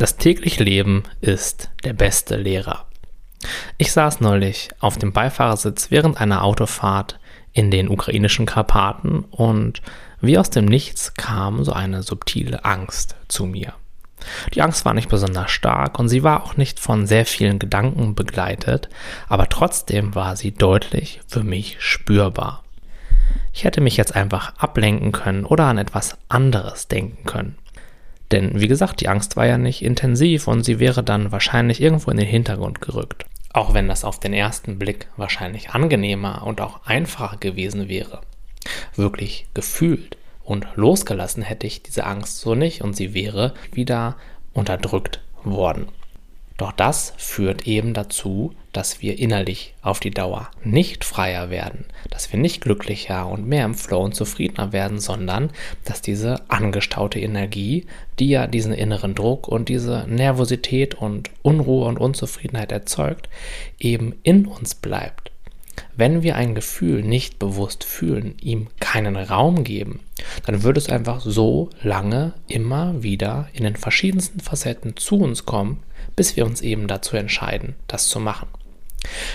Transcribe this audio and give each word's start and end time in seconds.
Das 0.00 0.16
tägliche 0.16 0.64
Leben 0.64 1.02
ist 1.20 1.68
der 1.84 1.92
beste 1.92 2.36
Lehrer. 2.36 2.86
Ich 3.76 3.92
saß 3.92 4.22
neulich 4.22 4.70
auf 4.80 4.96
dem 4.96 5.12
Beifahrersitz 5.12 5.90
während 5.90 6.18
einer 6.18 6.42
Autofahrt 6.42 7.20
in 7.52 7.70
den 7.70 7.90
ukrainischen 7.90 8.46
Karpaten 8.46 9.26
und 9.30 9.82
wie 10.22 10.38
aus 10.38 10.48
dem 10.48 10.64
Nichts 10.64 11.12
kam 11.12 11.64
so 11.64 11.74
eine 11.74 12.02
subtile 12.02 12.64
Angst 12.64 13.14
zu 13.28 13.44
mir. 13.44 13.74
Die 14.54 14.62
Angst 14.62 14.86
war 14.86 14.94
nicht 14.94 15.10
besonders 15.10 15.50
stark 15.50 15.98
und 15.98 16.08
sie 16.08 16.22
war 16.22 16.44
auch 16.44 16.56
nicht 16.56 16.80
von 16.80 17.06
sehr 17.06 17.26
vielen 17.26 17.58
Gedanken 17.58 18.14
begleitet, 18.14 18.88
aber 19.28 19.50
trotzdem 19.50 20.14
war 20.14 20.34
sie 20.34 20.52
deutlich 20.52 21.20
für 21.26 21.44
mich 21.44 21.76
spürbar. 21.78 22.64
Ich 23.52 23.64
hätte 23.64 23.82
mich 23.82 23.98
jetzt 23.98 24.16
einfach 24.16 24.56
ablenken 24.56 25.12
können 25.12 25.44
oder 25.44 25.64
an 25.64 25.76
etwas 25.76 26.16
anderes 26.30 26.88
denken 26.88 27.26
können. 27.26 27.58
Denn 28.32 28.60
wie 28.60 28.68
gesagt, 28.68 29.00
die 29.00 29.08
Angst 29.08 29.36
war 29.36 29.46
ja 29.46 29.58
nicht 29.58 29.82
intensiv 29.82 30.46
und 30.46 30.64
sie 30.64 30.78
wäre 30.78 31.02
dann 31.02 31.32
wahrscheinlich 31.32 31.80
irgendwo 31.80 32.10
in 32.10 32.16
den 32.16 32.26
Hintergrund 32.26 32.80
gerückt. 32.80 33.26
Auch 33.52 33.74
wenn 33.74 33.88
das 33.88 34.04
auf 34.04 34.20
den 34.20 34.32
ersten 34.32 34.78
Blick 34.78 35.08
wahrscheinlich 35.16 35.70
angenehmer 35.70 36.46
und 36.46 36.60
auch 36.60 36.84
einfacher 36.84 37.36
gewesen 37.36 37.88
wäre. 37.88 38.20
Wirklich 38.94 39.48
gefühlt 39.54 40.16
und 40.44 40.66
losgelassen 40.76 41.42
hätte 41.42 41.66
ich 41.66 41.82
diese 41.82 42.04
Angst 42.04 42.38
so 42.38 42.54
nicht 42.54 42.82
und 42.82 42.94
sie 42.94 43.14
wäre 43.14 43.54
wieder 43.72 44.16
unterdrückt 44.52 45.20
worden. 45.42 45.88
Doch 46.60 46.72
das 46.72 47.14
führt 47.16 47.66
eben 47.66 47.94
dazu, 47.94 48.52
dass 48.74 49.00
wir 49.00 49.18
innerlich 49.18 49.72
auf 49.80 49.98
die 49.98 50.10
Dauer 50.10 50.50
nicht 50.62 51.06
freier 51.06 51.48
werden, 51.48 51.86
dass 52.10 52.30
wir 52.34 52.38
nicht 52.38 52.60
glücklicher 52.60 53.26
und 53.26 53.48
mehr 53.48 53.64
im 53.64 53.74
Flow 53.74 54.04
und 54.04 54.14
zufriedener 54.14 54.70
werden, 54.70 54.98
sondern 54.98 55.52
dass 55.86 56.02
diese 56.02 56.42
angestaute 56.48 57.18
Energie, 57.18 57.86
die 58.18 58.28
ja 58.28 58.46
diesen 58.46 58.74
inneren 58.74 59.14
Druck 59.14 59.48
und 59.48 59.70
diese 59.70 60.04
Nervosität 60.06 60.94
und 60.94 61.30
Unruhe 61.40 61.86
und 61.86 61.96
Unzufriedenheit 61.96 62.72
erzeugt, 62.72 63.30
eben 63.78 64.16
in 64.22 64.44
uns 64.44 64.74
bleibt. 64.74 65.30
Wenn 65.96 66.22
wir 66.22 66.36
ein 66.36 66.54
Gefühl 66.54 67.02
nicht 67.02 67.38
bewusst 67.38 67.84
fühlen, 67.84 68.34
ihm 68.42 68.66
keinen 68.80 69.16
Raum 69.16 69.64
geben, 69.64 70.00
dann 70.46 70.62
wird 70.62 70.76
es 70.76 70.88
einfach 70.88 71.20
so 71.20 71.70
lange 71.82 72.32
immer 72.48 73.02
wieder 73.02 73.48
in 73.52 73.64
den 73.64 73.76
verschiedensten 73.76 74.40
Facetten 74.40 74.96
zu 74.96 75.20
uns 75.20 75.46
kommen, 75.46 75.82
bis 76.16 76.36
wir 76.36 76.46
uns 76.46 76.60
eben 76.60 76.86
dazu 76.86 77.16
entscheiden, 77.16 77.74
das 77.86 78.08
zu 78.08 78.20
machen. 78.20 78.48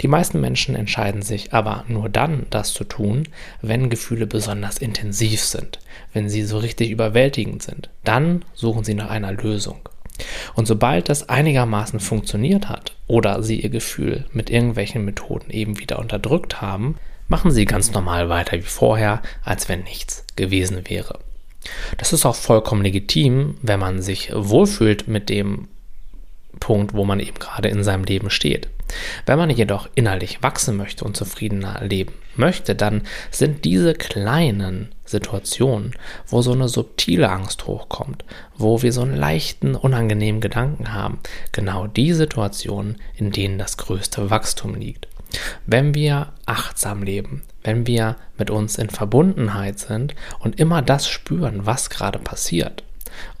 Die 0.00 0.08
meisten 0.08 0.40
Menschen 0.40 0.76
entscheiden 0.76 1.22
sich 1.22 1.52
aber 1.52 1.84
nur 1.88 2.08
dann, 2.08 2.46
das 2.50 2.72
zu 2.72 2.84
tun, 2.84 3.24
wenn 3.60 3.90
Gefühle 3.90 4.26
besonders 4.26 4.78
intensiv 4.78 5.40
sind, 5.40 5.80
wenn 6.12 6.28
sie 6.28 6.42
so 6.44 6.58
richtig 6.58 6.90
überwältigend 6.90 7.62
sind. 7.62 7.90
Dann 8.04 8.44
suchen 8.54 8.84
sie 8.84 8.94
nach 8.94 9.10
einer 9.10 9.32
Lösung. 9.32 9.80
Und 10.54 10.66
sobald 10.66 11.08
das 11.08 11.28
einigermaßen 11.28 12.00
funktioniert 12.00 12.68
hat 12.68 12.94
oder 13.06 13.42
sie 13.42 13.60
ihr 13.60 13.70
Gefühl 13.70 14.24
mit 14.32 14.50
irgendwelchen 14.50 15.04
Methoden 15.04 15.50
eben 15.50 15.78
wieder 15.78 15.98
unterdrückt 15.98 16.60
haben, 16.60 16.96
machen 17.28 17.50
sie 17.50 17.64
ganz 17.64 17.92
normal 17.92 18.28
weiter 18.28 18.56
wie 18.56 18.62
vorher, 18.62 19.22
als 19.44 19.68
wenn 19.68 19.84
nichts 19.84 20.24
gewesen 20.36 20.88
wäre. 20.88 21.18
Das 21.98 22.12
ist 22.12 22.24
auch 22.24 22.36
vollkommen 22.36 22.82
legitim, 22.82 23.58
wenn 23.62 23.80
man 23.80 24.00
sich 24.00 24.30
wohlfühlt 24.34 25.06
mit 25.08 25.28
dem, 25.28 25.68
Punkt, 26.60 26.94
wo 26.94 27.04
man 27.04 27.20
eben 27.20 27.38
gerade 27.38 27.68
in 27.68 27.84
seinem 27.84 28.04
Leben 28.04 28.30
steht. 28.30 28.68
Wenn 29.26 29.38
man 29.38 29.50
jedoch 29.50 29.88
innerlich 29.94 30.42
wachsen 30.42 30.76
möchte 30.76 31.04
und 31.04 31.16
zufriedener 31.16 31.84
leben 31.84 32.14
möchte, 32.36 32.74
dann 32.74 33.02
sind 33.30 33.64
diese 33.64 33.92
kleinen 33.94 34.88
Situationen, 35.04 35.94
wo 36.26 36.40
so 36.40 36.52
eine 36.52 36.68
subtile 36.68 37.28
Angst 37.28 37.66
hochkommt, 37.66 38.24
wo 38.56 38.82
wir 38.82 38.92
so 38.92 39.02
einen 39.02 39.16
leichten, 39.16 39.74
unangenehmen 39.74 40.40
Gedanken 40.40 40.94
haben, 40.94 41.18
genau 41.52 41.86
die 41.86 42.12
Situationen, 42.14 42.96
in 43.14 43.30
denen 43.30 43.58
das 43.58 43.76
größte 43.76 44.30
Wachstum 44.30 44.74
liegt. 44.74 45.06
Wenn 45.66 45.94
wir 45.94 46.32
achtsam 46.46 47.02
leben, 47.02 47.42
wenn 47.62 47.86
wir 47.86 48.16
mit 48.38 48.50
uns 48.50 48.78
in 48.78 48.90
Verbundenheit 48.90 49.78
sind 49.78 50.14
und 50.38 50.58
immer 50.58 50.82
das 50.82 51.08
spüren, 51.08 51.66
was 51.66 51.90
gerade 51.90 52.18
passiert, 52.18 52.82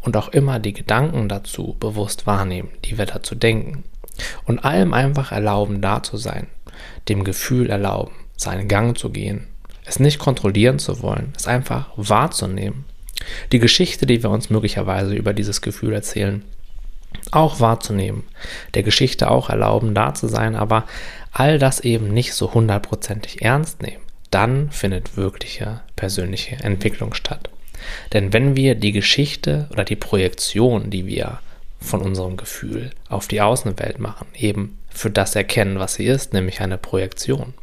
und 0.00 0.16
auch 0.16 0.28
immer 0.28 0.58
die 0.58 0.72
Gedanken 0.72 1.28
dazu 1.28 1.76
bewusst 1.78 2.26
wahrnehmen, 2.26 2.70
die 2.84 2.98
wir 2.98 3.06
dazu 3.06 3.34
denken. 3.34 3.84
Und 4.44 4.64
allem 4.64 4.92
einfach 4.92 5.32
erlauben, 5.32 5.80
da 5.80 6.02
zu 6.02 6.16
sein, 6.16 6.48
dem 7.08 7.24
Gefühl 7.24 7.70
erlauben, 7.70 8.12
seinen 8.36 8.68
Gang 8.68 8.98
zu 8.98 9.10
gehen, 9.10 9.46
es 9.84 10.00
nicht 10.00 10.18
kontrollieren 10.18 10.78
zu 10.78 11.02
wollen, 11.02 11.32
es 11.36 11.46
einfach 11.46 11.90
wahrzunehmen. 11.96 12.84
Die 13.52 13.58
Geschichte, 13.58 14.06
die 14.06 14.22
wir 14.22 14.30
uns 14.30 14.50
möglicherweise 14.50 15.14
über 15.14 15.32
dieses 15.32 15.60
Gefühl 15.60 15.92
erzählen, 15.92 16.44
auch 17.30 17.60
wahrzunehmen, 17.60 18.24
der 18.74 18.82
Geschichte 18.82 19.30
auch 19.30 19.50
erlauben, 19.50 19.94
da 19.94 20.14
zu 20.14 20.28
sein, 20.28 20.54
aber 20.56 20.84
all 21.32 21.58
das 21.58 21.80
eben 21.80 22.08
nicht 22.08 22.34
so 22.34 22.54
hundertprozentig 22.54 23.42
ernst 23.42 23.82
nehmen. 23.82 24.02
Dann 24.30 24.70
findet 24.70 25.16
wirkliche 25.16 25.80
persönliche 25.96 26.56
Entwicklung 26.56 27.14
statt. 27.14 27.48
Denn 28.12 28.32
wenn 28.32 28.56
wir 28.56 28.74
die 28.74 28.92
Geschichte 28.92 29.68
oder 29.70 29.84
die 29.84 29.96
Projektion, 29.96 30.90
die 30.90 31.06
wir 31.06 31.40
von 31.80 32.02
unserem 32.02 32.36
Gefühl 32.36 32.90
auf 33.08 33.28
die 33.28 33.40
Außenwelt 33.40 33.98
machen, 33.98 34.26
eben 34.34 34.78
für 34.90 35.10
das 35.10 35.36
erkennen, 35.36 35.78
was 35.78 35.94
sie 35.94 36.06
ist, 36.06 36.32
nämlich 36.32 36.60
eine 36.60 36.76
Projektion, 36.76 37.54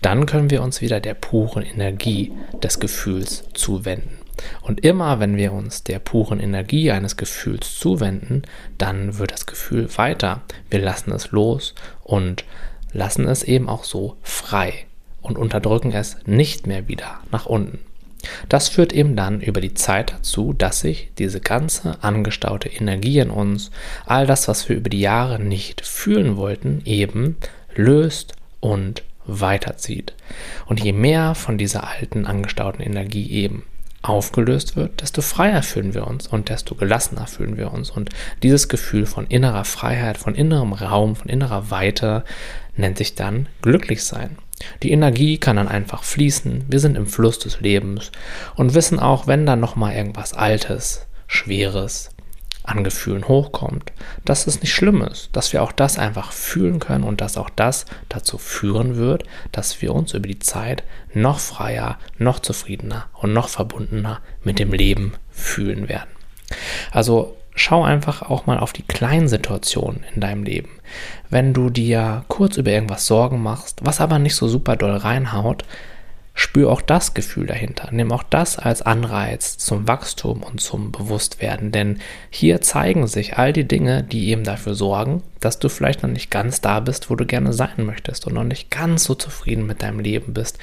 dann 0.00 0.26
können 0.26 0.50
wir 0.50 0.62
uns 0.62 0.80
wieder 0.80 1.00
der 1.00 1.14
puren 1.14 1.62
Energie 1.62 2.32
des 2.62 2.80
Gefühls 2.80 3.44
zuwenden. 3.52 4.16
Und 4.62 4.84
immer 4.84 5.20
wenn 5.20 5.36
wir 5.36 5.52
uns 5.52 5.84
der 5.84 5.98
puren 5.98 6.40
Energie 6.40 6.90
eines 6.90 7.16
Gefühls 7.16 7.78
zuwenden, 7.78 8.42
dann 8.76 9.18
wird 9.18 9.32
das 9.32 9.46
Gefühl 9.46 9.88
weiter. 9.96 10.42
Wir 10.70 10.80
lassen 10.80 11.12
es 11.12 11.30
los 11.30 11.74
und 12.04 12.44
lassen 12.92 13.26
es 13.26 13.42
eben 13.42 13.68
auch 13.68 13.84
so 13.84 14.16
frei 14.22 14.86
und 15.22 15.38
unterdrücken 15.38 15.92
es 15.92 16.16
nicht 16.26 16.66
mehr 16.66 16.88
wieder 16.88 17.20
nach 17.30 17.46
unten. 17.46 17.80
Das 18.48 18.68
führt 18.68 18.92
eben 18.92 19.14
dann 19.14 19.40
über 19.40 19.60
die 19.60 19.74
Zeit 19.74 20.12
dazu, 20.12 20.52
dass 20.52 20.80
sich 20.80 21.10
diese 21.18 21.40
ganze 21.40 22.02
angestaute 22.02 22.68
Energie 22.68 23.20
in 23.20 23.30
uns, 23.30 23.70
all 24.06 24.26
das, 24.26 24.48
was 24.48 24.68
wir 24.68 24.76
über 24.76 24.90
die 24.90 25.00
Jahre 25.00 25.38
nicht 25.38 25.86
fühlen 25.86 26.36
wollten, 26.36 26.82
eben 26.84 27.36
löst 27.74 28.34
und 28.60 29.04
weiterzieht. 29.24 30.14
Und 30.66 30.82
je 30.82 30.92
mehr 30.92 31.34
von 31.34 31.58
dieser 31.58 31.86
alten 31.86 32.26
angestauten 32.26 32.82
Energie 32.82 33.30
eben 33.30 33.64
aufgelöst 34.02 34.76
wird, 34.76 35.00
desto 35.00 35.22
freier 35.22 35.62
fühlen 35.62 35.94
wir 35.94 36.06
uns 36.06 36.26
und 36.26 36.48
desto 36.48 36.74
gelassener 36.74 37.26
fühlen 37.26 37.56
wir 37.56 37.72
uns. 37.72 37.90
Und 37.90 38.10
dieses 38.42 38.68
Gefühl 38.68 39.06
von 39.06 39.26
innerer 39.26 39.64
Freiheit, 39.64 40.18
von 40.18 40.34
innerem 40.34 40.72
Raum, 40.72 41.16
von 41.16 41.28
innerer 41.28 41.70
Weite 41.70 42.24
nennt 42.76 42.98
sich 42.98 43.14
dann 43.14 43.48
glücklich 43.62 44.04
sein. 44.04 44.38
Die 44.82 44.92
Energie 44.92 45.38
kann 45.38 45.56
dann 45.56 45.68
einfach 45.68 46.02
fließen, 46.02 46.64
wir 46.68 46.80
sind 46.80 46.96
im 46.96 47.06
Fluss 47.06 47.38
des 47.38 47.60
Lebens 47.60 48.10
und 48.56 48.74
wissen 48.74 48.98
auch, 48.98 49.26
wenn 49.26 49.46
dann 49.46 49.60
nochmal 49.60 49.94
irgendwas 49.94 50.34
Altes, 50.34 51.06
Schweres 51.26 52.10
an 52.68 52.84
Gefühlen 52.84 53.26
hochkommt, 53.26 53.92
dass 54.24 54.46
es 54.46 54.60
nicht 54.60 54.72
schlimm 54.72 55.02
ist, 55.02 55.30
dass 55.32 55.52
wir 55.52 55.62
auch 55.62 55.72
das 55.72 55.98
einfach 55.98 56.32
fühlen 56.32 56.78
können 56.78 57.04
und 57.04 57.20
dass 57.20 57.36
auch 57.36 57.50
das 57.50 57.86
dazu 58.08 58.38
führen 58.38 58.96
wird, 58.96 59.24
dass 59.52 59.80
wir 59.82 59.94
uns 59.94 60.14
über 60.14 60.28
die 60.28 60.38
Zeit 60.38 60.84
noch 61.14 61.38
freier, 61.38 61.98
noch 62.18 62.40
zufriedener 62.40 63.06
und 63.14 63.32
noch 63.32 63.48
verbundener 63.48 64.20
mit 64.44 64.58
dem 64.58 64.72
Leben 64.72 65.14
fühlen 65.30 65.88
werden. 65.88 66.10
Also 66.92 67.36
schau 67.54 67.84
einfach 67.84 68.22
auch 68.22 68.46
mal 68.46 68.58
auf 68.58 68.72
die 68.72 68.82
kleinen 68.82 69.28
Situationen 69.28 70.04
in 70.14 70.20
deinem 70.20 70.44
Leben. 70.44 70.70
Wenn 71.30 71.52
du 71.52 71.70
dir 71.70 72.24
kurz 72.28 72.56
über 72.56 72.70
irgendwas 72.70 73.06
Sorgen 73.06 73.42
machst, 73.42 73.80
was 73.82 74.00
aber 74.00 74.18
nicht 74.18 74.36
so 74.36 74.48
super 74.48 74.76
doll 74.76 74.96
reinhaut, 74.96 75.64
spür 76.38 76.70
auch 76.70 76.82
das 76.82 77.14
Gefühl 77.14 77.46
dahinter. 77.46 77.88
Nimm 77.90 78.12
auch 78.12 78.22
das 78.22 78.58
als 78.58 78.80
Anreiz 78.80 79.58
zum 79.58 79.88
Wachstum 79.88 80.44
und 80.44 80.60
zum 80.60 80.92
Bewusstwerden, 80.92 81.72
denn 81.72 81.98
hier 82.30 82.60
zeigen 82.60 83.08
sich 83.08 83.38
all 83.38 83.52
die 83.52 83.66
Dinge, 83.66 84.04
die 84.04 84.28
eben 84.28 84.44
dafür 84.44 84.74
sorgen, 84.74 85.24
dass 85.40 85.58
du 85.58 85.68
vielleicht 85.68 86.04
noch 86.04 86.10
nicht 86.10 86.30
ganz 86.30 86.60
da 86.60 86.78
bist, 86.78 87.10
wo 87.10 87.16
du 87.16 87.26
gerne 87.26 87.52
sein 87.52 87.84
möchtest 87.84 88.26
und 88.26 88.34
noch 88.34 88.44
nicht 88.44 88.70
ganz 88.70 89.02
so 89.02 89.16
zufrieden 89.16 89.66
mit 89.66 89.82
deinem 89.82 89.98
Leben 89.98 90.32
bist, 90.32 90.58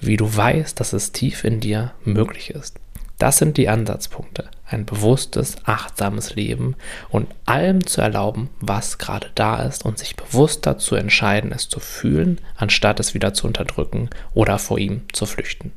wie 0.00 0.16
du 0.16 0.36
weißt, 0.36 0.80
dass 0.80 0.92
es 0.92 1.12
tief 1.12 1.44
in 1.44 1.60
dir 1.60 1.92
möglich 2.04 2.50
ist. 2.50 2.80
Das 3.18 3.38
sind 3.38 3.56
die 3.56 3.68
Ansatzpunkte. 3.68 4.48
Ein 4.72 4.86
bewusstes, 4.86 5.56
achtsames 5.64 6.34
Leben 6.34 6.76
und 7.10 7.28
allem 7.44 7.86
zu 7.86 8.00
erlauben, 8.00 8.48
was 8.60 8.96
gerade 8.96 9.28
da 9.34 9.62
ist 9.62 9.84
und 9.84 9.98
sich 9.98 10.16
bewusst 10.16 10.64
dazu 10.64 10.94
entscheiden, 10.94 11.52
es 11.52 11.68
zu 11.68 11.78
fühlen, 11.78 12.40
anstatt 12.56 12.98
es 12.98 13.12
wieder 13.12 13.34
zu 13.34 13.46
unterdrücken 13.46 14.08
oder 14.32 14.58
vor 14.58 14.78
ihm 14.78 15.02
zu 15.12 15.26
flüchten. 15.26 15.72